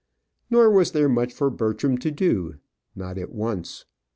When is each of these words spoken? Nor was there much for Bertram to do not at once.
Nor 0.49 0.71
was 0.71 0.93
there 0.93 1.07
much 1.07 1.31
for 1.31 1.51
Bertram 1.51 1.95
to 1.99 2.09
do 2.09 2.55
not 2.95 3.19
at 3.19 3.29
once. 3.31 3.85